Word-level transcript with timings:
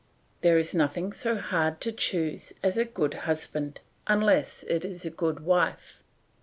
"There 0.41 0.57
is 0.57 0.73
nothing 0.73 1.13
so 1.13 1.35
hard 1.37 1.79
to 1.81 1.91
choose 1.91 2.53
as 2.63 2.75
a 2.75 2.85
good 2.85 3.13
husband, 3.29 3.81
unless 4.07 4.63
it 4.63 4.83
is 4.83 5.05
a 5.05 5.11
good 5.11 5.41
wife. 5.41 6.01